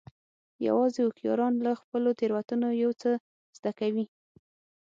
یوازې 0.67 0.99
هوښیاران 1.05 1.53
له 1.65 1.71
خپلو 1.81 2.09
تېروتنو 2.19 2.67
یو 2.83 2.91
څه 3.01 3.11
زده 3.57 3.71
کوي. 3.79 4.05